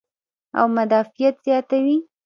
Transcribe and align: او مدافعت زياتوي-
او 0.57 0.65
مدافعت 0.77 1.35
زياتوي- 1.45 1.97